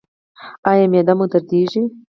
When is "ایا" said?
0.69-0.85